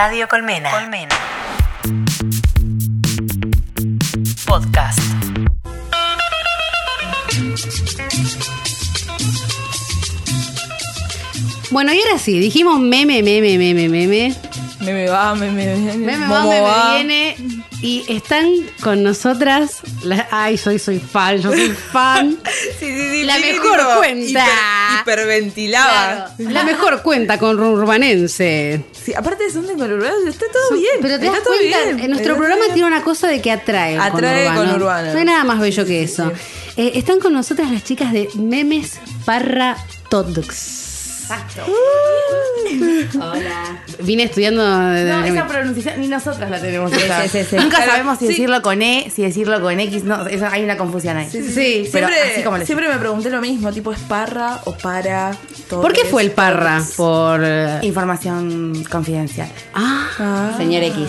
[0.00, 0.70] Radio Colmena.
[0.70, 1.16] Colmena.
[4.46, 5.00] Podcast.
[11.72, 14.36] Bueno, y ahora sí, dijimos meme, meme, meme, meme.
[14.78, 15.96] Meme va, meme viene.
[15.96, 16.94] Meme va, meme va.
[16.94, 17.36] viene.
[17.82, 18.46] Y están
[18.80, 19.82] con nosotras.
[20.04, 22.38] La- ay, soy, soy fan, yo soy fan.
[22.78, 23.24] Sí, sí, sí.
[23.24, 24.44] La mejor cuenta.
[24.44, 26.34] hiper- hiperventilaba.
[26.36, 28.84] Claro, la mejor cuenta con urbanense.
[29.04, 30.94] Sí, aparte son de conurbano, está todo bien.
[31.00, 32.00] Pero te está das todo cuenta, bien.
[32.00, 32.74] en nuestro Está programa bien.
[32.74, 33.96] tiene una cosa de que atrae.
[33.98, 34.72] Atrae conurbano.
[34.72, 35.12] conurbano.
[35.12, 36.32] No hay nada más bello que eso.
[36.76, 39.76] Eh, están con nosotras las chicas de Memes Parra
[40.10, 40.87] Todox.
[43.20, 43.82] Hola.
[44.00, 44.62] Vine estudiando.
[44.62, 46.90] No, esa pronunciación ni nosotras la tenemos.
[46.92, 47.56] sí, sí, sí.
[47.56, 48.32] Nunca sabemos si sí.
[48.32, 50.04] decirlo con E, si decirlo con X.
[50.04, 51.28] No, eso, hay una confusión ahí.
[51.30, 51.88] Sí, sí, sí.
[51.92, 55.36] Pero Siempre, así como siempre me pregunté lo mismo, tipo, ¿es parra o para?
[55.68, 56.82] ¿Por qué fue el Parra?
[56.96, 57.40] Por.
[57.44, 59.48] eh, Información confidencial.
[59.74, 60.54] Ah.
[60.56, 61.08] Señor X.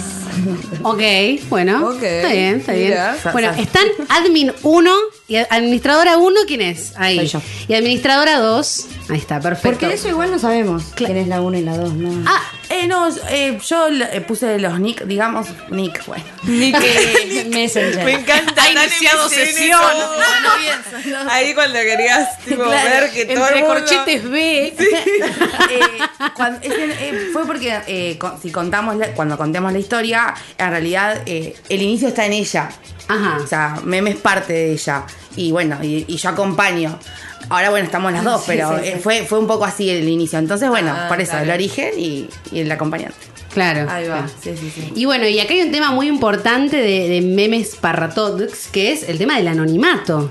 [0.83, 1.01] Ok,
[1.49, 1.91] bueno.
[1.93, 2.89] Está bien, está bien.
[2.89, 3.17] mira.
[3.31, 4.91] Bueno, están admin 1
[5.29, 6.93] y administradora 1, ¿quién es?
[6.97, 7.15] Ahí.
[7.17, 7.41] Soy yo.
[7.67, 8.85] Y administradora 2.
[9.09, 9.69] Ahí está, perfecto.
[9.69, 12.23] Porque eso igual no sabemos quién es la 1 y la 2, ¿no?
[12.25, 16.23] Ah, eh, no, eh, yo eh, puse los nick, digamos, nick, bueno.
[16.47, 18.03] Eh, Messenger.
[18.05, 18.63] Me encanta.
[18.63, 19.79] Ha iniciado sesión.
[19.79, 21.29] todo.
[21.29, 23.67] Ahí cuando querías, tipo, Claro, ver que todo el mundo...
[23.75, 24.73] corchetes B.
[25.69, 25.99] Eh,
[26.35, 30.69] cuando- ese, eh, fue porque eh, con- si contamos la- cuando contemos la historia, en
[30.71, 32.69] realidad eh, el inicio está en ella.
[33.07, 33.37] Ajá.
[33.43, 35.03] O sea, Meme es parte de ella.
[35.35, 36.99] Y bueno, y, y yo acompaño.
[37.47, 40.37] Ahora bueno, estamos las dos, pero eh, fue, fue un poco así el inicio.
[40.39, 41.45] Entonces, bueno, Ah, por eso, claro.
[41.45, 43.15] el origen y, y el acompañante.
[43.53, 43.89] Claro.
[43.89, 44.31] Ahí va, claro.
[44.43, 44.91] sí, sí, sí.
[44.95, 49.09] Y bueno, y acá hay un tema muy importante de, de memes parratox, que es
[49.09, 50.29] el tema del anonimato.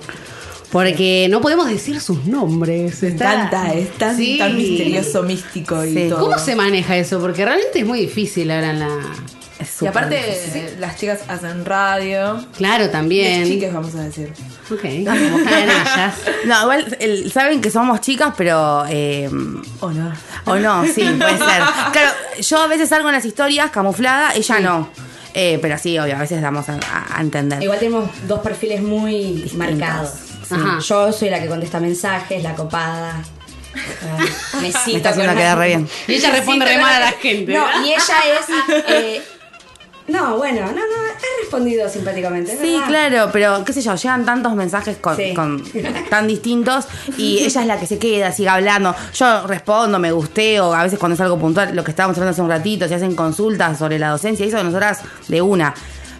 [0.71, 3.03] Porque no podemos decir sus nombres.
[3.03, 4.37] Me encanta, es tan, Sí.
[4.39, 6.07] tan misterioso, místico y Sí.
[6.11, 6.21] todo.
[6.21, 7.19] ¿Cómo se maneja eso?
[7.21, 8.89] Porque realmente es muy difícil ahora en la.
[9.59, 10.81] Es Y aparte, difícil.
[10.81, 12.45] las chicas hacen radio.
[12.57, 13.41] Claro, también.
[13.41, 14.33] Las chicas, vamos a decir.
[14.71, 14.81] Ok.
[15.05, 15.39] Como.
[16.47, 18.85] No, igual el- saben que somos chicas, pero.
[18.89, 19.29] eh,
[19.81, 20.13] ¿O no?
[20.45, 21.63] o no, sí, puede ser.
[21.93, 22.11] Claro,
[22.41, 24.89] yo a veces salgo en las historias camuflada, ella no.
[25.35, 26.79] Eh, pero sí, obvio, a veces damos a,
[27.21, 27.63] entender.
[27.63, 30.11] Igual tenemos dos perfiles muy marcados.
[30.49, 30.55] Sí.
[30.89, 33.23] Yo soy la que contesta mensajes, la copada.
[34.03, 34.19] Ah,
[34.55, 35.89] Me, Me está haciendo quedar re bien.
[36.09, 37.53] Y ella responde re mal a la gente.
[37.53, 38.85] No, y ella es.
[38.89, 39.23] eh,
[40.09, 42.57] no, bueno, no, no, he respondido simpáticamente.
[42.61, 42.87] Sí, verdad.
[42.89, 45.35] claro, pero qué sé yo, llegan tantos mensajes con, Sí.
[45.35, 45.63] con-
[46.11, 46.87] tan distintos
[47.17, 48.95] y ella es la que se queda, sigue hablando.
[49.15, 52.43] Yo respondo, me gusteo, a veces cuando es algo puntual, lo que estábamos hablando hace
[52.43, 55.75] un ratito, se hacen consultas sobre la docencia, y eso nosotras de una.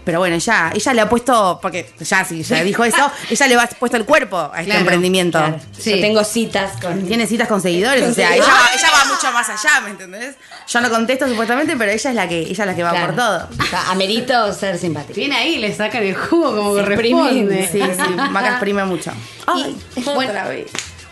[0.09, 3.55] Pero bueno, ella, ella le ha puesto, porque ya sí, ya dijo eso, ella le
[3.57, 5.37] ha puesto el cuerpo a este Claro, emprendimiento.
[5.39, 5.61] Claro.
[5.79, 5.91] Sí.
[5.97, 7.07] Yo tengo citas con.
[7.07, 10.37] Tiene citas con seguidores, o sea, ella va, ella va mucho más allá, ¿me entendés?
[10.67, 13.07] Yo no contesto supuestamente, pero ella es la que, ella es la que va Claro.
[13.09, 13.49] por todo.
[13.61, 15.13] O sea, amerito ser simpática.
[15.15, 17.61] Viene ahí y le sacan el jugo como Se corresponde.
[17.61, 17.95] exprime.
[17.95, 19.13] Sí, sí, Maca exprime mucho.
[19.59, 20.33] Y- bueno,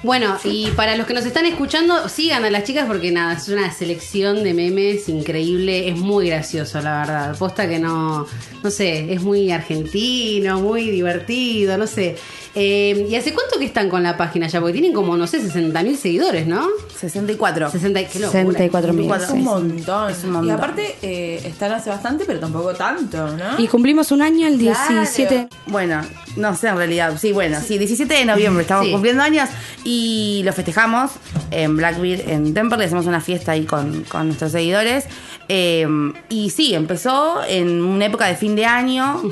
[0.02, 3.48] bueno, y para los que nos están escuchando, sigan a las chicas porque nada, es
[3.48, 7.36] una selección de memes increíble, es muy gracioso, la verdad.
[7.38, 8.26] Posta que no,
[8.66, 12.16] no sé, es muy argentino, muy divertido, no sé.
[12.56, 14.58] Eh, ¿Y hace cuánto que están con la página ya?
[14.60, 16.66] Porque tienen como, no sé, 60 mil seguidores, ¿no?
[16.98, 17.70] 64.
[17.70, 18.42] 60, qué locura.
[18.42, 19.08] 64 mil.
[19.12, 20.10] Es un montón.
[20.10, 20.48] Es un montón.
[20.48, 23.56] Y aparte, eh, están hace bastante, pero tampoco tanto, ¿no?
[23.58, 25.48] Y cumplimos un año el 17.
[25.66, 26.00] Bueno,
[26.36, 27.16] no sé en realidad.
[27.20, 28.90] Sí, bueno, sí, 17 de noviembre estamos Sí.
[28.92, 29.48] cumpliendo años
[29.84, 31.12] y lo festejamos
[31.52, 32.86] en Blackbeard, en Temperley.
[32.86, 35.04] Hacemos una fiesta ahí con, con nuestros seguidores.
[35.48, 35.86] Eh,
[36.28, 39.22] y sí, empezó en una época de fin de año,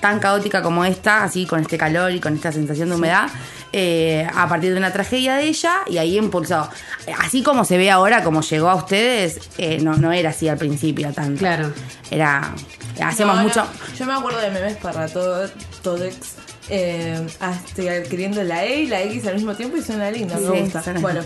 [0.00, 3.28] tan caótica como esta, así con este calor y con esta sensación de humedad.
[3.70, 6.68] eh, a partir de una tragedia de ella y ahí impulsó.
[7.18, 10.56] Así como se ve ahora, como llegó a ustedes, eh, no, no era así al
[10.56, 11.38] principio tanto.
[11.40, 11.70] Claro.
[12.10, 12.54] Era.
[13.02, 13.66] Hacemos No, mucho.
[13.98, 15.48] Yo me acuerdo de memes para todo,
[15.82, 16.16] Todex.
[16.70, 20.40] Eh, hasta adquiriendo la E y la X al mismo tiempo y suena lindo, me
[20.56, 20.82] Sí, gusta.
[20.82, 21.20] suena Bueno,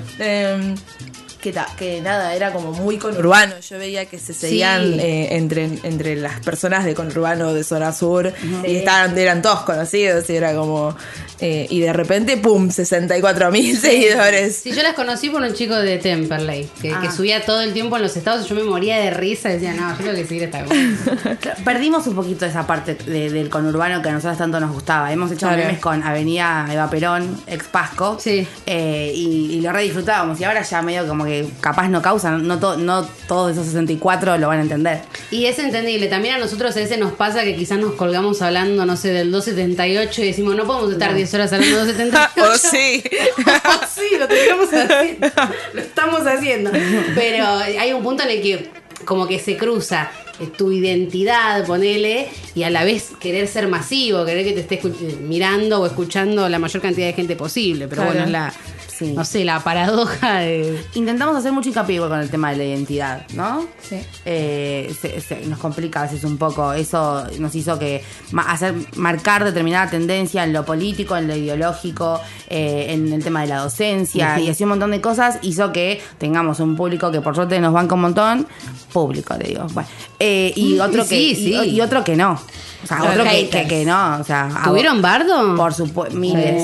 [1.42, 3.54] que, ta- que nada, era como muy conurbano.
[3.68, 5.00] Yo veía que se seguían Sí.
[5.00, 8.32] eh, entre, entre las personas de conurbano de zona sur
[8.66, 10.96] y estaban, eran todos conocidos y era como.
[11.40, 12.70] eh, y de repente, ¡pum!
[12.70, 14.56] 64 mil seguidores.
[14.62, 17.96] Sí, yo las conocí por un chico de Temperley, que, que subía todo el tiempo
[17.96, 20.24] en los estados y yo me moría de risa y decía, no, yo tengo que
[20.26, 20.76] seguir esta cosa.
[21.64, 25.12] Perdimos un poquito esa parte de- del conurbano que a nosotros tanto nos gustaba.
[25.12, 25.56] Hemos hecho Claro.
[25.64, 28.18] memes con Avenida Eva Perón, ex Pasco.
[28.20, 28.46] Sí.
[28.66, 30.40] eh, y, y lo re disfrutábamos.
[30.40, 34.38] Y ahora ya medio como que capaz no causan, no, to- no todos esos 64
[34.38, 35.00] lo van a entender.
[35.30, 38.84] Y es entendible, también a nosotros a veces nos pasa que quizás nos colgamos hablando,
[38.86, 42.52] no sé, del 278 y decimos, no podemos estar 10 horas hablando del 278.
[42.52, 43.02] o sí.
[43.94, 45.28] sí, lo tenemos haciendo.
[45.74, 46.70] Lo estamos haciendo.
[47.14, 48.70] Pero hay un punto en el que
[49.04, 50.10] como que se cruza
[50.56, 55.16] tu identidad, ponele, y a la vez querer ser masivo, querer que te esté eh,
[55.20, 57.86] mirando o escuchando la mayor cantidad de gente posible.
[57.88, 58.10] Pero Claro.
[58.12, 58.52] bueno, es la,
[58.96, 59.12] Sí.
[59.12, 60.84] no sé, la paradoja de...
[60.94, 63.66] Intentamos hacer mucho hincapié igual con el tema de la identidad, ¿no?
[63.80, 63.96] Sí.
[64.26, 66.72] Eh, se- se- nos complica a veces un poco.
[66.72, 68.04] Eso nos hizo que
[68.46, 73.46] hacer marcar determinada tendencia en lo político, en lo ideológico, eh, en el tema de
[73.48, 77.34] la docencia y así un montón de cosas hizo que tengamos un público que por
[77.34, 78.46] suerte nos banca un montón.
[78.92, 79.66] Público, le digo.
[79.72, 79.88] Bueno,
[80.20, 81.54] eh, y otro que Sí, y- sí.
[81.70, 82.38] y, otro que no.
[82.82, 84.18] O sea, otro que, que- que no.
[84.20, 85.54] O sea, a- ¿Tuvieron bardo?
[85.56, 86.60] Por supuesto, miles.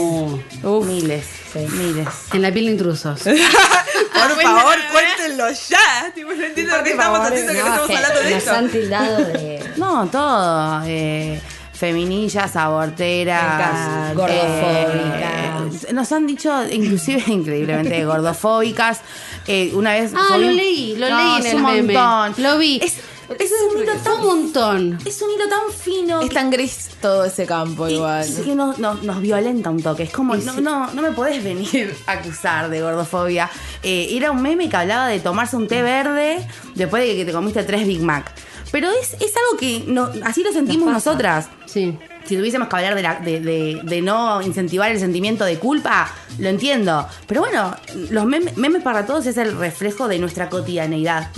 [0.63, 0.87] Uf.
[0.87, 1.27] Miles.
[1.55, 2.09] Miles.
[2.33, 3.21] En la piel de intrusos.
[3.23, 6.13] Por favor, cuéntenlo ya.
[6.15, 8.51] Tipo, no entiendo por qué estamos haciendo que no estamos hablando de nos esto.
[8.53, 10.83] han tildado de No, todo.
[10.87, 11.41] Eh,
[11.73, 15.85] feminillas, aborteras, Me Gordofóbicas.
[15.89, 19.01] eh, nos han dicho, inclusive increíblemente, gordofóbicas.
[19.47, 20.13] Eh, una vez.
[20.15, 21.95] Ah, lo leí, lo No, leí en es el un meme.
[21.95, 22.43] montón.
[22.45, 22.81] Lo vi.
[22.83, 22.99] Es,
[23.39, 24.99] es un hilo tan un montón.
[25.05, 26.21] Es un hilo tan fino.
[26.21, 28.23] Es tan gris todo ese campo y- igual.
[28.23, 30.05] es que nos, nos- nos violenta un toque.
[30.05, 33.51] Es como, no, no, no me podés venir a acusar de gordofobia.
[33.83, 37.33] Eh, era un meme que hablaba de tomarse un té verde después de que te
[37.33, 38.33] comiste tres Big Mac.
[38.71, 41.49] Pero es, es algo que no, así lo sentimos nosotras.
[41.67, 41.97] Sí.
[42.29, 46.11] Si tuviésemos que hablar de, la- de, de- de no incentivar el sentimiento de culpa,
[46.39, 47.09] lo entiendo.
[47.27, 47.75] Pero bueno,
[48.11, 51.31] los meme- memes, para todos es el reflejo de nuestra cotidianeidad.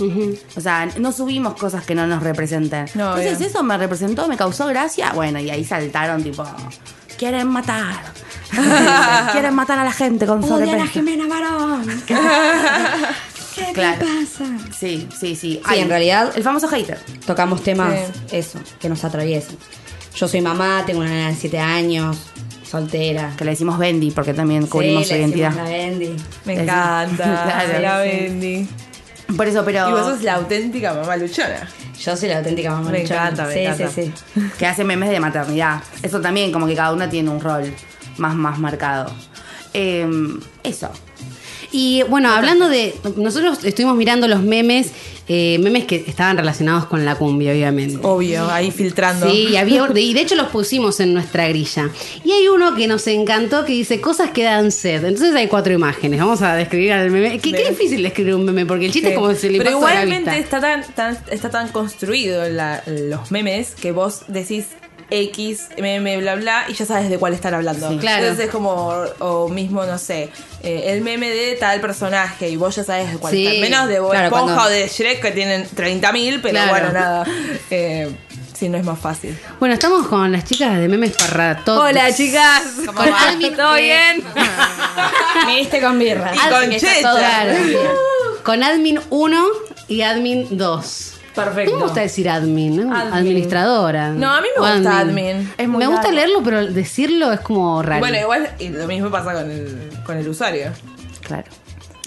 [0.57, 2.87] O sea, no subimos cosas que no nos representen.
[2.95, 5.13] No, Entonces eso me representó, me causó gracia.
[5.13, 6.43] Bueno, y ahí saltaron tipo,
[7.17, 7.95] quieren matar.
[9.31, 10.91] quieren matar a la gente con ¡Odia a la sobrepeso.
[10.91, 12.03] Jimena Barón!
[13.55, 13.99] ¿Qué Claro.
[13.99, 14.45] te pasa?
[14.77, 15.61] Sí, sí, sí.
[15.67, 16.99] Sí, en realidad- El famoso hater.
[17.25, 17.93] Tocamos temas,
[18.27, 18.37] Sí.
[18.37, 19.55] eso, que nos atraviesan.
[20.15, 22.17] Yo soy mamá, tengo una nena de 7 años,
[22.69, 23.33] soltera.
[23.37, 25.53] Que le decimos Bendy porque también cubrimos Sí, su le identidad.
[25.55, 26.15] la Bendy.
[26.45, 27.23] Me Es- encanta.
[27.45, 27.79] Claro.
[27.81, 28.09] la Sí.
[28.09, 28.67] Bendy.
[29.37, 29.89] Por eso, pero.
[29.89, 31.67] Y vos sos la auténtica mamá luchona.
[32.03, 33.21] Yo soy la auténtica mamá Me luchona.
[33.29, 33.87] encanta, me sí, encanta.
[33.89, 35.81] Sí, sí, que hace memes de maternidad.
[36.03, 37.73] Eso también, como que cada una tiene un rol
[38.17, 39.11] más, más marcado.
[39.73, 40.05] Eh,
[40.63, 40.91] eso.
[41.71, 42.93] Y bueno, hablando de.
[43.15, 44.91] Nosotros estuvimos mirando los memes,
[45.29, 47.99] eh, memes que estaban relacionados con la cumbia, obviamente.
[48.01, 49.29] Obvio, ahí filtrando.
[49.29, 51.89] Sí, y, había, y de hecho los pusimos en nuestra grilla.
[52.25, 55.05] Y hay uno que nos encantó que dice cosas que dan sed.
[55.05, 56.19] Entonces hay cuatro imágenes.
[56.19, 57.39] Vamos a describir al meme.
[57.39, 59.13] Qué, difícil describir un meme, porque el chiste Sí.
[59.13, 60.57] es como se le Pero a la igualmente vista.
[60.57, 64.65] está tan, tan- está tan construido la- los memes que vos decís
[65.13, 67.89] X, meme, bla, bla, y ya sabes de cuál están hablando.
[67.89, 68.23] Sí, claro.
[68.23, 68.87] Entonces es como,
[69.19, 70.29] o mismo, no sé,
[70.63, 73.45] eh, el meme de tal personaje y vos ya sabes de cuál Sí.
[73.45, 73.61] están.
[73.61, 76.69] Menos de Bob Claro, Esponja cuando- o de Shrek que tienen 30.000, pero Claro.
[76.71, 77.25] bueno, nada.
[77.69, 78.09] Eh,
[78.57, 79.37] sí, no es más fácil.
[79.59, 81.91] Bueno, estamos con las chicas de memes para todos.
[82.15, 82.63] chicas.
[82.95, 84.23] Con admin, eh,
[85.45, 86.31] Viniste con birra.
[86.33, 86.99] Y con checha.
[87.01, 87.53] Claro.
[88.43, 89.45] Con admin 1
[89.87, 91.13] y admin 2.
[91.35, 91.75] Perfecto.
[91.77, 92.95] Me gusta decir admin, ¿no?
[92.95, 93.13] Admin.
[93.13, 94.09] Administradora.
[94.09, 95.51] No, a mí me gusta admin.
[95.57, 96.15] Es muy me gusta largo.
[96.17, 97.99] leerlo, pero decirlo es como raro.
[97.99, 100.71] Bueno, igual y lo mismo pasa con el, con el usuario.
[101.21, 101.45] Claro.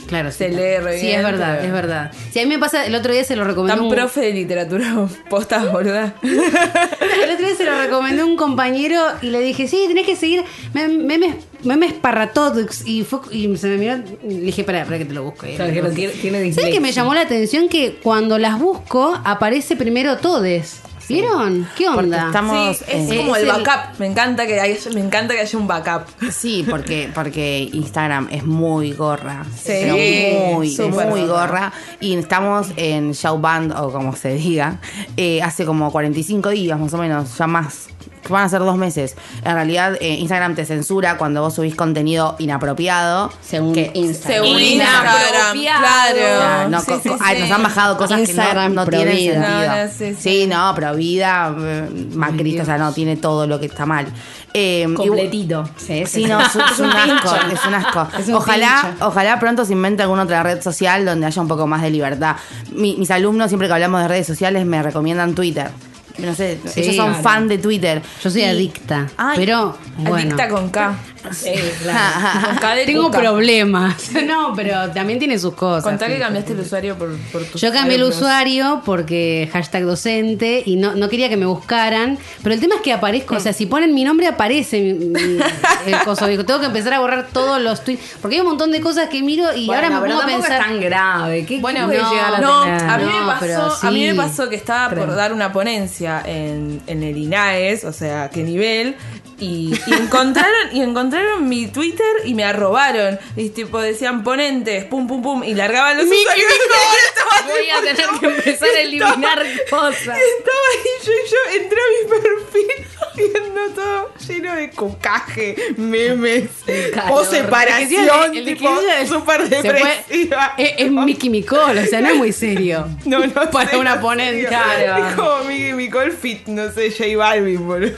[0.08, 0.38] claro, sí.
[0.38, 2.12] se lee re Sí, bien, es verdad, pero- es verdad.
[2.30, 3.76] Si a mí me pasa, el otro día se lo recomendó.
[3.76, 6.14] Tan un- profe de literatura posta, boluda.
[6.22, 10.44] El otro día se lo recomendó un compañero y le dije, sí, tenés que seguir
[10.74, 12.86] mem- memes, memes para todos.
[12.86, 15.46] Y, fue, y se me miró y le dije, espera, espera que te lo busco.
[15.56, 17.68] Claro, que no tiene- tiene ¿Sabes que me llamó la atención?
[17.68, 20.80] Que cuando las busco aparece primero todes.
[21.06, 21.68] ¿Vieron?
[21.76, 22.26] ¿Qué Porque onda?
[22.28, 22.78] estamos.
[22.78, 23.98] Sí, es eh, como es el el- backup.
[24.00, 26.06] Me encanta que haya, me encanta que haya un backup.
[26.32, 29.44] Sí, porque, porque Instagram es muy gorra.
[29.54, 31.26] Sí, pero muy, muy gorra.
[31.26, 31.72] gorra.
[32.00, 34.80] Y estamos en Showband, o como se diga,
[35.18, 37.88] eh, hace como 45 días más o menos, ya más.
[38.28, 39.16] Van a ser dos meses.
[39.44, 43.30] En realidad, eh, Instagram te censura cuando vos subís contenido inapropiado.
[43.42, 44.44] Según que- Instagram.
[44.44, 45.56] Según Instagram.
[45.62, 46.68] Claro.
[46.70, 47.42] No, Sí, sí, ay, sí.
[47.42, 49.34] nos han bajado cosas Instagram que no, no tienen vida.
[49.34, 49.50] sentido.
[49.76, 50.46] No, no, sí, sí, sí.
[50.46, 54.06] no, pero vida, eh, macrista, o sea, no tiene todo lo que está mal.
[54.52, 55.68] Eh, y- Completito.
[55.76, 58.08] Sí, Sí, no, es, es un asco, es un asco.
[58.18, 59.06] Es un ojalá, pincho.
[59.08, 62.36] ojalá pronto se invente alguna otra red social donde haya un poco más de libertad.
[62.72, 65.70] Mi- mis alumnos, siempre que hablamos de redes sociales, me recomiendan Twitter.
[66.18, 67.22] No sé, Sí, ellos son claro.
[67.22, 68.00] fan de Twitter.
[68.22, 69.08] Yo soy Y- adicta.
[69.16, 69.36] Ay.
[69.36, 70.16] pero, bueno.
[70.16, 70.94] Adicta con K.
[71.32, 71.52] Sí,
[71.82, 72.44] claro.
[72.48, 74.10] Con K de Tengo problemas.
[74.26, 75.82] No, pero también tiene sus cosas.
[75.82, 80.62] Contá que cambiaste el usuario por, por tus Yo cambié el usuario porque hashtag docente
[80.66, 82.18] y no, no quería que me buscaran.
[82.42, 85.38] Pero el tema es que aparezco, o sea, si ponen mi nombre aparece mi- mi-
[85.86, 86.26] el coso.
[86.26, 88.02] Tengo que empezar a borrar todos los tweets.
[88.20, 90.60] Porque hay un montón de cosas que miro y ahora me pongo a pensar.
[90.60, 91.46] es tan grave.
[91.46, 94.14] ¿Qué, Bueno, no, llegar a no, a mí, No, me pero pasó, a mí me
[94.14, 98.96] pasó que estaba por dar una ponencia en, en el INAES, o sea, qué nivel,
[99.38, 103.18] y, y encontraron y encontraron mi Twitter y me arrobaron.
[103.36, 106.48] Y tipo decían ponentes, pum pum pum, y largaban los usuarios.
[107.46, 109.98] Voy a tener que empezar a eliminar cosas.
[109.98, 116.50] Estaba ahí yo y yo entré a mi perfil viendo todo lleno de cocaje, memes,
[117.10, 118.68] o separación, El- el tipo,
[119.08, 120.54] súper puede- depresiva.
[120.58, 122.86] Es, es Mickey Micol, o sea, no es muy serio.
[123.04, 124.46] No, no Para sé, una no ponente.
[124.46, 125.06] Claro.
[125.06, 127.92] Es como Mickey Micol fit, no sé, J Balvin, boludo.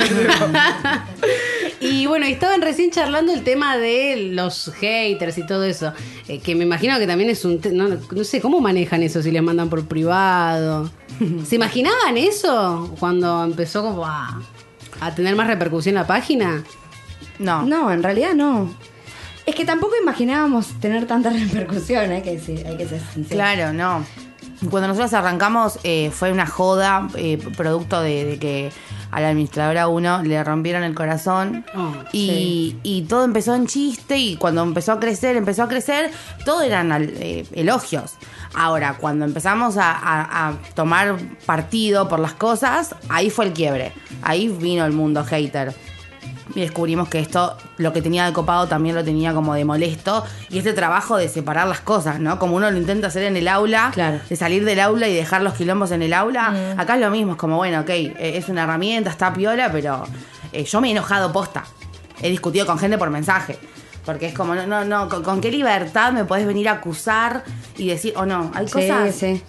[1.81, 5.93] Y bueno, estaban recién charlando el tema de los haters y todo eso.
[6.29, 7.61] eh, que me imagino que también es un.
[7.73, 10.91] No, no sé, ¿cómo manejan eso si les mandan por privado?
[11.47, 14.41] ¿Se imaginaban eso cuando empezó como a,
[15.01, 16.63] a tener más repercusión la página?
[17.39, 17.63] No.
[17.63, 18.75] No, en realidad no.
[19.45, 23.37] Es que tampoco imaginábamos tener tanta repercusión, hay que decir, hay que ser sincero.
[23.37, 24.05] Claro, no.
[24.71, 28.73] Cuando nosotros arrancamos eh, fue una joda, eh, producto de, de que
[29.11, 34.17] a la administradora 1 le rompieron el corazón Oh, y, y todo empezó en chiste
[34.19, 36.11] y cuando empezó a crecer, empezó a crecer,
[36.45, 38.15] todo eran eh, elogios.
[38.55, 43.93] Ahora, cuando empezamos a, a- a tomar partido por las cosas, ahí fue el quiebre.
[44.23, 45.75] Ahí vino el mundo hater.
[46.55, 50.25] Y descubrimos que esto, lo que tenía de copado, también lo tenía como de molesto.
[50.49, 52.39] Y este trabajo de separar las cosas, ¿no?
[52.39, 54.21] Como uno lo intenta hacer en el aula, Claro.
[54.29, 56.75] de salir del aula y dejar los quilombos en el aula.
[56.79, 60.05] Acá es lo mismo, es como, bueno, ok, eh, es una herramienta, está piola, pero
[60.53, 61.65] eh, yo me he enojado posta.
[62.23, 63.59] He discutido con gente por mensaje.
[64.07, 67.43] Porque es como, no, no, no, con, con qué libertad me podés venir a acusar
[67.77, 69.15] y decir, o no, hay Sí, cosas.
[69.17, 69.43] sí.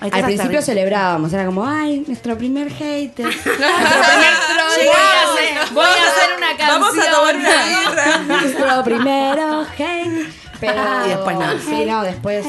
[0.00, 3.26] Hay Al principio celebrábamos, era como, ay, nuestro primer hater.
[4.78, 6.68] Voy a hacer, voy a hacer una canción.
[6.80, 8.18] Vamos a tomar una birra.
[8.40, 10.28] nuestro primero hate.
[10.60, 11.58] Pero, Y después no.
[11.58, 12.46] Sí, no, después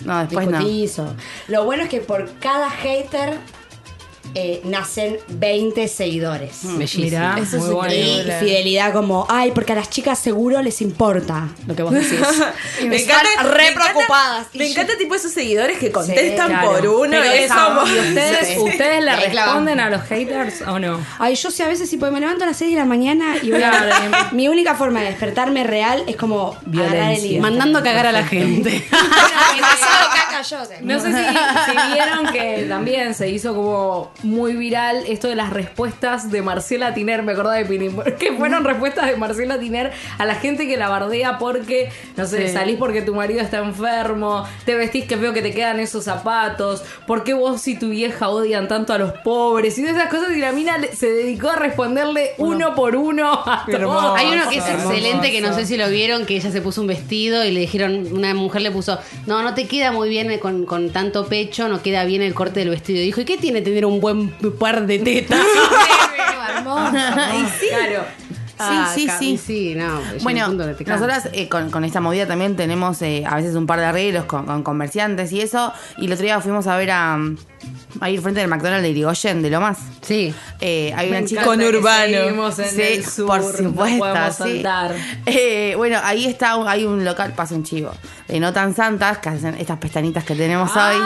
[0.00, 1.16] No, después no.
[1.48, 3.38] Lo bueno es que por cada hater
[4.34, 6.60] eh, nacen 20 seguidores.
[6.62, 7.04] Bellísimo.
[7.04, 7.94] Mira, Eso muy es bueno.
[7.94, 12.18] Y fidelidad como, ay, porque a las chicas seguro les importa lo que vos decís.
[12.84, 14.46] Me Están encanta, re me encanta- preocupadas.
[14.52, 16.70] Y Me yo- encanta tipo esos seguidores que contestan Claro.
[16.72, 18.58] por uno Pero y es eso, como- ¿y ustedes, Sí.
[18.58, 21.00] ustedes le Ahí responden a los haters o no?
[21.18, 23.36] Ay, yo sé a veces, si pues, me levanto a las 6 de la mañana
[23.42, 23.70] y voy a...
[23.70, 24.16] Claro.
[24.32, 27.40] Mi única forma de despertarme real es como agarrar el.
[27.40, 28.84] Mandando a cagar a la gente.
[30.42, 30.58] Yo.
[30.82, 35.50] No sé si, si vieron que también se hizo como muy viral esto de las
[35.50, 40.24] respuestas de Marcela Tiner, me acordaba de Pirín, que fueron respuestas de Marcela Tiner a
[40.24, 42.54] la gente que la bardea porque, no sé, Sí.
[42.54, 46.82] salís porque tu marido está enfermo, te vestís que veo que te quedan esos zapatos,
[47.06, 49.76] ¿por qué vos y tu vieja odian tanto a los pobres?
[49.78, 53.32] Y de esas cosas y la mina le- se dedicó a responderle uno por uno
[53.46, 54.00] a Hermoso.
[54.00, 54.18] todos.
[54.18, 54.90] Hay uno que es Hermoso.
[54.90, 57.60] excelente, que no sé si lo vieron, que ella se puso un vestido y le
[57.60, 61.68] dijeron, una mujer le puso, no, no te queda muy bien con, con tanto pecho,
[61.68, 63.00] no queda bien el corte del vestido.
[63.00, 65.40] Dijo, ¿y qué tiene tener un buen par de tetas?
[67.68, 68.04] Claro.
[68.62, 69.38] Ah, sí, sí.
[69.38, 70.00] sí, no.
[70.22, 73.86] Bueno, nosotras eh, con, con esta movida también tenemos eh, a veces un par de
[73.86, 75.72] arreglos con, con comerciantes y eso.
[75.96, 77.18] Y el otro día fuimos a ver a,
[78.00, 79.78] a ir frente del McDonald's de Irigoyen, de Lomas.
[80.02, 80.34] Sí.
[80.60, 82.16] Eh, hay una chica Con Urbano.
[82.16, 84.62] en Sí, el sur, por no supuesto, podemos sí.
[85.26, 87.92] Eh, bueno, ahí está, hay un local, pasa un chivo,
[88.28, 90.96] no tan santas, que hacen estas pestañitas que tenemos hoy.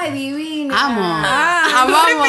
[0.00, 0.51] ¡Ay, divina!
[0.74, 1.02] Amo.
[1.24, 2.28] Ah, amamos.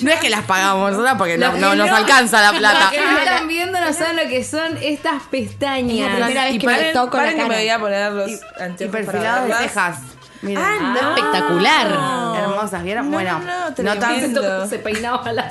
[0.00, 2.80] No es que las pagamos nosotras porque no, nos no- alcanza la plata.
[2.80, 6.12] Los que no están viendo no saben lo que son estas pestañas.
[6.12, 7.48] Es la primera vez Y que me paren, toco la paren que cara.
[7.48, 9.98] me voy a poner los Y anteojos para de cejas.
[10.56, 11.14] Ah, no.
[11.16, 11.86] Espectacular.
[12.38, 13.06] Hermosas, ¿vieron?
[13.06, 14.00] No, bueno, no, no, no, tremendo.
[14.00, 14.18] tan.
[14.18, 15.50] Siento cómo se peinaba la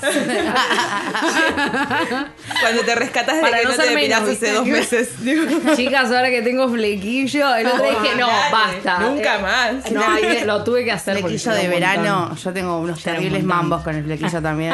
[2.62, 5.10] Cuando te rescatas de Para que no no, te depilas hace dos meses.
[5.24, 5.44] digo.
[5.76, 9.00] Chicas, ahora que tengo flequillo, el otro día dije, no, Dale, basta.
[9.00, 9.92] Nunca Eh, más.
[9.92, 11.18] No, lo tuve que hacer.
[11.18, 14.74] Flequillo de verano, yo tengo unos terribles mambos con el flequillo también.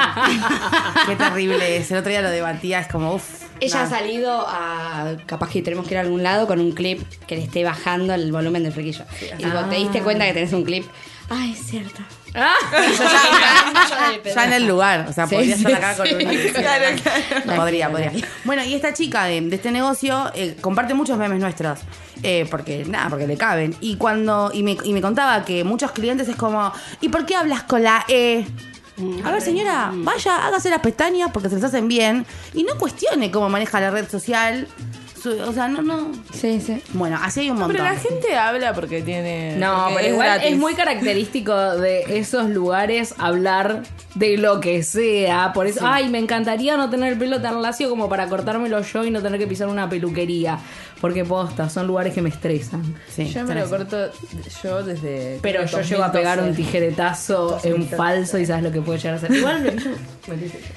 [1.08, 1.92] Qué terrible es.
[1.92, 3.51] El otro día lo debatía, es como, uff.
[3.62, 5.16] Ella ha salido a.
[5.26, 8.14] Capaz que tenemos que ir a algún lado con un clip que le esté bajando
[8.14, 9.06] el volumen del flequillo.
[9.40, 10.86] Y digo, ¿te diste cuenta que tenés un clip?
[11.30, 12.02] Ay, es cierto.
[12.36, 12.56] Ah,
[14.36, 16.14] Ya en el lugar, o sea, Sí, podría sí, estar acá sí.
[16.14, 16.52] con una.
[16.54, 17.56] Claro, claro.
[17.62, 18.12] Podría, podría.
[18.44, 21.80] Bueno, y esta chica de, de este negocio eh, comparte muchos memes nuestros.
[22.24, 23.76] eh, porque, nada, porque le caben.
[23.82, 24.52] Y cuando.
[24.54, 26.72] Y me, y me contaba que muchos clientes es como.
[27.02, 28.46] ¿Y por qué hablas con la E?
[29.24, 32.26] A ver, señora, vaya, hágase las pestañas porque se las hacen bien.
[32.54, 34.68] Y no cuestione cómo maneja la red social.
[35.26, 36.12] O sea, no, no.
[36.34, 36.82] Sí, sí.
[36.94, 37.74] Bueno, así hay un montón.
[37.74, 39.56] Pero la gente habla porque tiene.
[39.58, 40.52] No, porque pero igual gratis.
[40.52, 43.84] es muy característico de esos lugares hablar
[44.16, 45.54] de lo que sea.
[45.54, 49.04] Por eso, ay, me encantaría no tener el pelo tan lacio como para cortármelo yo
[49.04, 50.60] y no tener que pisar una peluquería.
[51.00, 52.96] Porque posta, son lugares que me estresan.
[53.10, 54.12] Sí, Yo me lo corto
[54.64, 55.40] yo desde.
[55.42, 59.16] Pero yo llego a pegar un tijeretazo en falso y sabes lo que puede llegar
[59.16, 59.32] a ser.
[59.32, 59.74] Igual me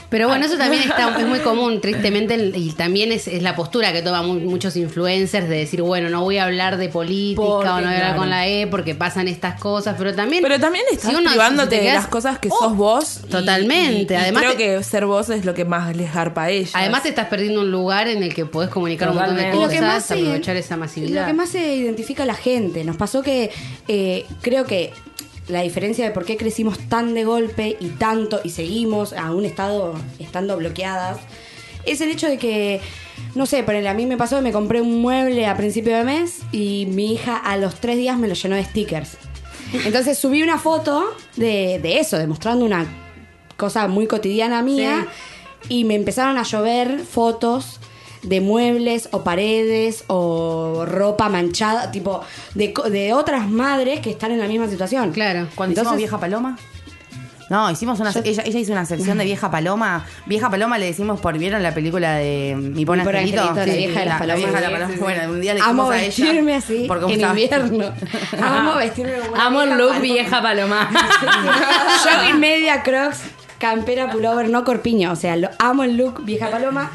[0.09, 3.93] Pero bueno, eso también está, es muy común, tristemente, y también es, es la postura
[3.93, 7.69] que toman mu- muchos influencers de decir, bueno, no voy a hablar de política Porque,
[7.69, 8.19] o no voy a hablar claro.
[8.19, 10.43] con la E porque pasan estas cosas, pero también...
[10.43, 13.21] Pero también estás si uno- privándote si de las cosas que Oh, sos vos.
[13.31, 14.15] Totalmente.
[14.15, 16.51] y- y Además creo te- que ser vos es lo que más les garpa a
[16.51, 16.71] ellas.
[16.75, 19.61] Además te estás perdiendo un lugar en el que podés comunicar un montón de cosas,
[19.63, 21.23] Lo que más se- aprovechar esa masividad.
[21.23, 22.85] Lo que más se identifica a la gente.
[22.85, 23.51] Nos pasó que
[23.89, 24.93] eh, creo que
[25.49, 29.95] la diferencia de por qué crecimos tan de golpe y tanto y seguimos aún estado,
[30.19, 31.19] estando bloqueadas
[31.85, 32.81] es el hecho de que,
[33.35, 36.05] no sé, ponele, a mí me pasó que me compré un mueble a principio de
[36.05, 39.17] mes y mi hija a los tres días me lo llenó de stickers.
[39.85, 41.05] Entonces subí una foto
[41.37, 42.87] de, de eso, demostrando una
[43.57, 45.07] cosa muy cotidiana mía
[45.69, 47.81] y me empezaron a llover fotos
[48.23, 52.23] de muebles o paredes o ropa manchada, tipo
[52.55, 55.13] de, de otras madres que están en la misma situación.
[55.13, 55.49] Claro.
[55.55, 56.57] Cuando Entonces- Vieja Paloma.
[57.51, 58.11] No, hicimos una.
[58.25, 60.07] Ella, ella hizo una sección de Vieja Paloma.
[60.27, 61.37] Vieja Paloma le decimos por.
[61.39, 63.43] ¿Vieron la película de Mi Pobre Angelito?
[63.43, 64.37] Angelito, la vieja de las la palomas.
[64.45, 65.01] vieja de la Sí, paloma.
[65.01, 66.07] Bueno, un día le Amo a ella.
[66.07, 67.93] vestirme así en invierno.
[68.43, 70.01] Amo vestirme como Amo el vieja look paloma.
[70.03, 70.91] vieja paloma.
[72.05, 73.21] Jogging media, crocs,
[73.59, 75.13] campera, pullover, no corpiño.
[75.13, 76.91] O sea, lo, amo el look vieja paloma.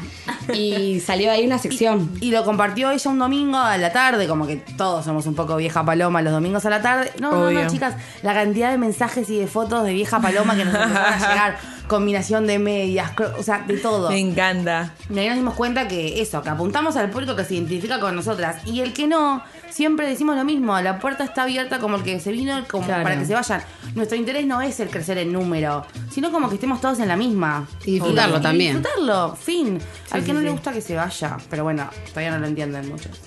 [0.52, 2.10] Y salió ahí una sección.
[2.20, 5.56] Y lo compartió ella un domingo a la tarde, como que todos somos un poco
[5.56, 7.12] vieja paloma los domingos a la tarde.
[7.20, 10.64] No, no, no, chicas, la cantidad de mensajes y de fotos de vieja paloma que
[10.64, 11.58] nos empezaron a llegar,
[11.90, 14.10] combinación de medias, o sea, de todo.
[14.10, 14.94] Me encanta.
[15.12, 18.14] Y ahí nos dimos cuenta que eso, que apuntamos al público que se identifica con
[18.14, 18.64] nosotras.
[18.64, 22.20] Y el que no, siempre decimos lo mismo, la puerta está abierta como el que
[22.20, 23.02] se vino, como Claro.
[23.02, 23.60] para que se vayan.
[23.96, 27.16] Nuestro interés no es el crecer en número, sino como que estemos todos en la
[27.16, 27.66] misma.
[27.84, 28.76] Y disfrutarlo Y también.
[28.80, 29.80] disfrutarlo, fin.
[30.12, 33.18] al que no le gusta que se vaya, pero bueno, todavía no lo entienden muchos.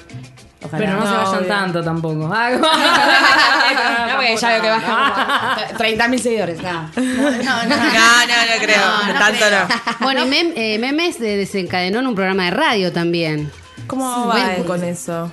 [0.74, 0.78] Ojalá.
[0.78, 1.48] Pero no, se vayan obvio.
[1.48, 2.30] tanto tampoco.
[2.34, 6.62] Ah, No, porque ya veo que baja como 30.000 seguidores.
[6.62, 7.44] No, no, no.
[7.44, 8.78] No, no, no creo.
[8.78, 9.60] No, no Tanto creo.
[9.68, 10.06] no.
[10.06, 13.52] Bueno, y Mem- eh, Memes de- desencadenó en un programa de radio también.
[13.88, 15.30] ¿Cómo va con eso?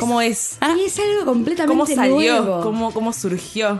[0.00, 0.56] ¿Cómo es?
[0.78, 2.14] Y es algo completamente ¿Cómo salió?
[2.40, 2.60] nuevo.
[2.62, 3.78] ¿Cómo, ¿Cómo surgió?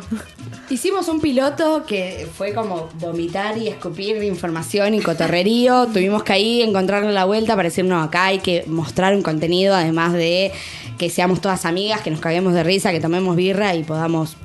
[0.68, 5.87] Hicimos un piloto que fue como vomitar y escupir información y cotorrerío.
[5.87, 9.75] Tuvimos que ahí encontrarle la vuelta para decir, no, acá hay que mostrar un contenido,
[9.75, 10.52] además de
[10.99, 14.37] que seamos todas amigas, que nos caguemos de risa, que tomemos birra y podamos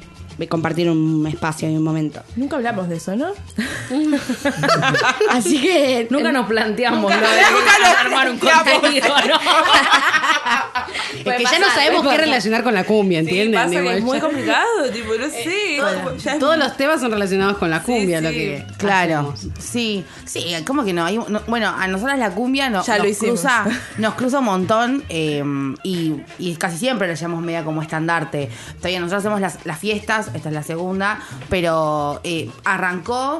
[0.48, 2.22] compartir un espacio y un momento.
[2.36, 3.28] Nunca hablamos de eso, ¿no?
[5.32, 6.06] Así que...
[6.12, 9.40] Nunca nos planteamos lo de nunca nos armar un contenido, ¿no?
[11.32, 13.60] Es que ya no sabemos qué relacionar con la cumbia, Sí, ¿entienden?
[13.62, 15.78] pasa que Igual es muy complicado, tipo, no sé.
[16.24, 18.36] ya es- Todos los temas son relacionados con la cumbia, Sí, lo sí.
[18.36, 19.58] que Claro, hacemos.
[19.60, 21.06] sí, sí, ¿cómo que no?
[21.06, 23.66] Hay un- no- bueno, a nosotras la cumbia no- Ya lo nos, cruza,
[23.98, 25.44] nos cruza un montón eh,
[25.84, 28.50] y, y casi siempre la llamamos media como estandarte.
[28.78, 33.40] Todavía nosotros hacemos las, las fiestas, esta es la segunda, pero eh, arrancó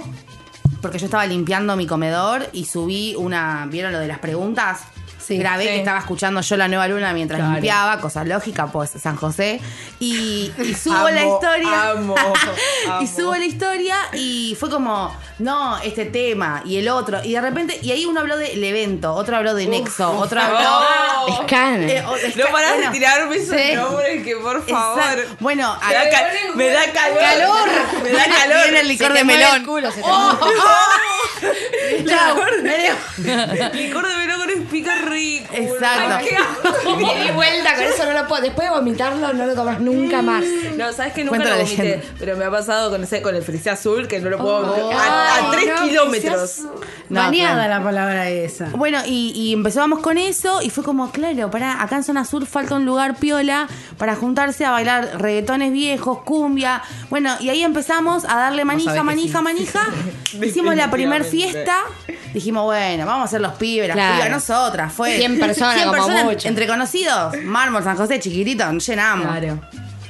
[0.82, 4.82] porque yo estaba limpiando mi comedor y subí una, ¿vieron lo de las preguntas?
[5.28, 5.38] Sí.
[5.38, 5.70] Grabé Sí.
[5.70, 7.54] que estaba escuchando yo la nueva luna mientras Claro.
[7.56, 9.60] limpiaba, cosa lógica, pues San José.
[10.00, 11.90] Y, y subo la historia.
[11.92, 12.16] amo,
[13.02, 17.22] y subo la historia y fue como, no, este tema y el otro.
[17.24, 20.60] Y de repente, y ahí uno habló del evento, otro habló de Nexo, otro habló.
[21.28, 21.44] Oh.
[21.44, 21.84] Scan.
[21.90, 23.74] Eh, o- No parás bueno, de tirarme esos sí.
[23.76, 25.00] nombres que por favor.
[25.00, 25.36] exacto.
[25.40, 27.70] Bueno, Me da, acá ca- me da calor.
[28.02, 28.64] Me da calor.
[28.64, 29.56] viene el licor Se de melón.
[29.58, 30.56] el culo, se te Oh, mueve.
[32.04, 34.27] Licor de- Licor de melón
[34.68, 35.54] pica rico.
[35.54, 36.26] Exacto.
[36.98, 38.42] Me di vuelta, con eso no lo puedo.
[38.44, 40.44] Después de vomitarlo, no lo tomas nunca más.
[40.78, 42.06] No, sabes que nunca Cuenta lo la vomité, leyenda.
[42.20, 44.92] pero me ha pasado con ese con el frisé azul que no lo puedo Oh.
[44.94, 46.60] a, tres no, kilómetros.
[47.10, 47.70] No, Baneada claro.
[47.80, 48.66] la palabra esa.
[48.76, 52.46] Bueno, y, y empezábamos con eso y fue como, claro, para acá en Zona Sur
[52.46, 56.82] falta un lugar piola para juntarse a bailar reggaetones viejos, cumbia.
[57.10, 59.44] Bueno, y ahí empezamos a darle manija, manija, sí.
[59.44, 59.82] manija.
[60.46, 61.78] Hicimos la primer fiesta.
[62.38, 64.16] Dijimos, bueno, vamos a hacer los pibes, las Claro.
[64.16, 64.94] pibas, nosotras.
[64.94, 66.48] Fue 100 personas como mucho.
[66.48, 69.28] Entre conocidos, Mármol, San José, chiquitito, llenamos.
[69.28, 69.60] Claro.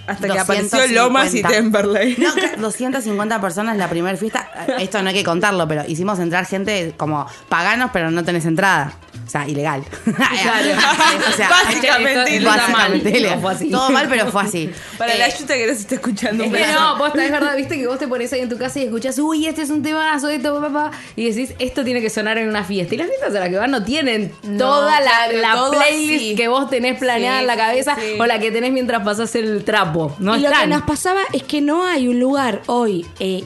[0.07, 0.75] Hasta que 250.
[0.77, 2.15] apareció Lomas y Temperley.
[2.17, 4.49] No, que 250 personas la primera fiesta.
[4.79, 8.93] Esto no hay que contarlo, pero hicimos entrar gente como paganos, pero no tenés entrada.
[9.25, 9.83] O sea, ilegal.
[10.07, 12.57] o sea, Básicamente mal.
[12.59, 13.21] básicamente.
[13.21, 13.69] No, fue así.
[13.69, 14.71] Todo mal, pero fue así.
[14.97, 16.43] Para Eh, la ayuda que nos está escuchando.
[16.45, 18.79] Es que no, posta, es verdad, viste que vos te pones ahí en tu casa
[18.79, 22.37] y escuchás, uy, este es un temazo, esto, papá, y decís, esto tiene que sonar
[22.37, 22.95] en una fiesta.
[22.95, 26.35] Y las fiestas a las que van no tienen toda la, claro, playlist así.
[26.35, 28.15] que vos tenés planeada Sí, en la cabeza sí.
[28.19, 29.96] o la que tenés mientras pasás el trapo.
[30.19, 33.43] No y lo que nos pasaba es que no hay un lugar hoy eh,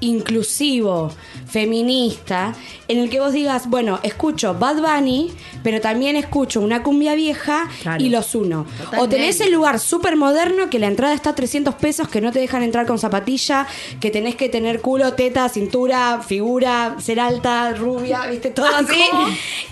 [0.00, 1.12] inclusivo,
[1.48, 2.54] feminista,
[2.88, 5.30] en el que vos digas, bueno, escucho Bad Bunny,
[5.62, 8.02] pero también escucho una cumbia vieja Claro.
[8.02, 8.66] y los uno.
[8.98, 12.32] O tenés el lugar súper moderno que la entrada está a 300 pesos, que no
[12.32, 13.66] te dejan entrar con zapatilla,
[14.00, 19.02] que tenés que tener culo, teta, cintura, figura, ser alta, rubia, viste, todo así.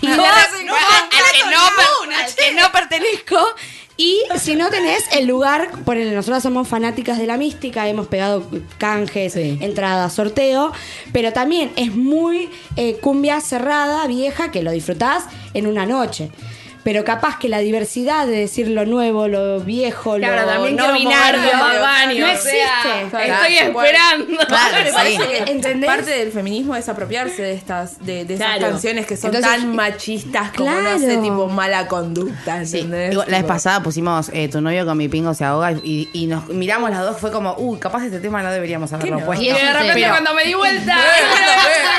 [0.01, 0.25] Y No, vos-
[0.65, 3.37] no, al que no per- al que no pertenezco.
[4.01, 8.47] Y si no tenés el lugar, ponele, nosotros somos fanáticas de la mística, hemos pegado
[8.77, 9.57] canjes, Sí.
[9.59, 10.71] entradas, sorteo,
[11.11, 16.31] pero también es muy eh, cumbia cerrada, vieja, que lo disfrutás en una noche.
[16.83, 20.93] Pero capaz que la diversidad de decir lo nuevo, lo viejo, Claro, lo también no
[20.93, 21.41] binario,
[22.19, 22.51] no o existe.
[22.51, 24.37] sea, Claro, Estoy esperando.
[24.47, 25.19] Claro, sí.
[25.85, 28.71] parte del feminismo es apropiarse de estas de, de esas Claro.
[28.71, 31.21] canciones que son Entonces, tan machistas como no sé claro.
[31.21, 33.11] tipo mala conducta Sí, ¿entendés?
[33.11, 36.27] igual, la vez pasada pusimos eh, Tu novio con mi pingo se ahoga y, y
[36.27, 37.17] nos miramos las dos.
[37.19, 39.25] Fue como, uy, capaz este tema no deberíamos haberlo no?
[39.25, 39.43] puesto.
[39.43, 40.95] Y Y de repente Pero- cuando me di vuelta.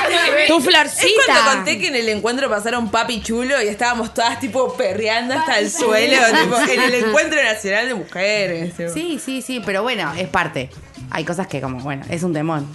[0.47, 1.09] Tu Es florcita.
[1.25, 5.59] cuando conté que en el encuentro pasaron papi chulo y estábamos todas tipo perreando hasta
[5.59, 8.75] el suelo, tipo, en el encuentro nacional de mujeres.
[8.75, 8.89] tipo.
[8.93, 10.69] Sí, sí, sí, pero bueno, es parte.
[11.09, 12.67] Hay cosas que como, bueno, es un temón.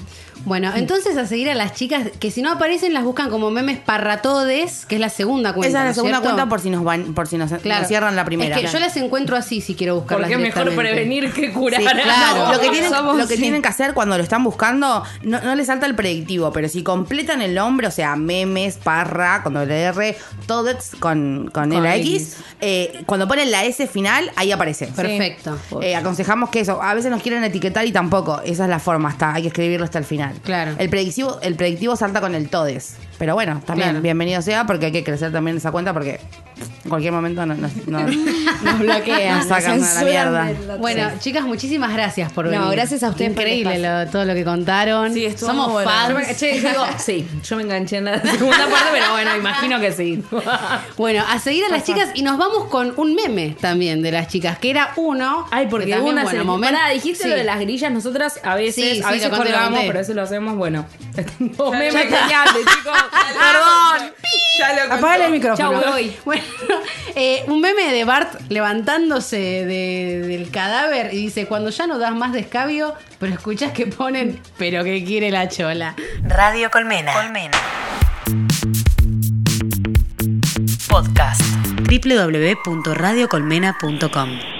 [0.47, 3.79] Bueno, entonces a seguir a las chicas que si no aparecen las buscan como memes
[3.81, 5.69] parratodes, que es la segunda cuenta.
[5.69, 6.35] Esa es ¿no la segunda cierto?
[6.35, 7.81] cuenta por si nos van, por si nos, Claro.
[7.81, 8.57] nos cierran la primera.
[8.57, 11.81] Es que yo las encuentro así si quiero buscarlas Porque es mejor prevenir que curar.
[11.83, 12.45] Sí, claro.
[12.47, 13.43] No, lo que, tienen, somos- lo que sí.
[13.43, 16.83] tienen que hacer cuando lo están buscando, no, no les salta el predictivo, pero si
[16.85, 21.97] completan el nombre, o sea, memes, parra, con doble R, todex con, con, Con la
[21.97, 22.07] X.
[22.35, 24.87] X, eh, cuando ponen la S final, ahí aparece.
[24.87, 25.59] Perfecto.
[25.83, 29.09] Eh, aconsejamos que eso, a veces nos quieren etiquetar y tampoco, esa es la forma,
[29.09, 30.36] hasta, hay que escribirlo hasta el final.
[30.45, 30.75] Claro.
[30.79, 32.97] El predictivo, el predictivo salta con el todes.
[33.19, 34.03] Pero bueno, también Claro.
[34.03, 36.21] bienvenido sea porque hay que crecer también esa cuenta porque
[36.85, 40.49] en cualquier momento nos, nos, bloquean, Nos sacan a la mierda.
[40.79, 42.69] Bueno, chicas, muchísimas gracias por No, venir.
[42.73, 45.15] gracias a ustedes Increíble lo- todo lo que contaron.
[45.15, 45.91] Sí, estuvo Somos bueno.
[45.91, 46.09] fans.
[46.11, 49.81] Yo me, che, digo, sí, yo me enganché en la segunda parte, pero bueno, imagino
[49.81, 50.23] que sí.
[50.97, 54.29] Bueno, a seguir a las chicas y nos vamos con un meme también de las
[54.29, 55.47] chicas, que era uno.
[55.51, 57.31] Ay, porque que también, una bueno, se momento- Pará, dijiste Sí.
[57.31, 59.81] lo de las grillas, nosotras a veces, Sí, sí, a veces lo conté, lo colgamos,
[59.87, 60.85] pero a veces lo hacemos, bueno.
[61.39, 62.97] Dos memes geniales, chicos.
[63.11, 64.13] Perdón.
[64.59, 64.95] Ya lo conté.
[64.95, 65.71] Apágale el micrófono.
[65.73, 66.17] Chau, me voy.
[66.25, 66.43] Bueno,
[67.15, 72.15] eh, un meme de Bart levantándose de- del cadáver y dice, cuando ya no das
[72.15, 75.95] más descabio, pero escuchas que ponen, pero que quiere la chola.
[76.23, 77.13] Radio Colmena.
[77.13, 77.59] Colmena.
[80.89, 81.43] Podcast.
[81.89, 84.56] www.radiocolmena.com